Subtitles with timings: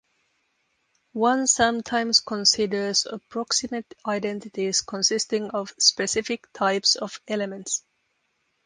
[1.13, 7.83] One sometimes considers approximate identities consisting of specific types of elements.